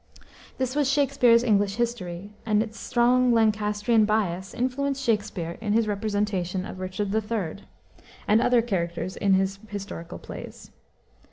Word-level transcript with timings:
This 0.57 0.75
was 0.75 0.89
Shakspere's 0.89 1.43
English 1.43 1.75
history, 1.75 2.31
and 2.43 2.63
its 2.63 2.79
strong 2.79 3.31
Lancastrian 3.31 4.03
bias 4.03 4.51
influenced 4.51 5.03
Shakspere 5.03 5.59
in 5.61 5.73
his 5.73 5.87
representation 5.87 6.65
of 6.65 6.79
Richard 6.79 7.13
III. 7.13 7.65
and 8.27 8.41
other 8.41 8.63
characters 8.63 9.15
in 9.15 9.33
his 9.35 9.59
historical 9.69 10.17
plays. 10.17 10.71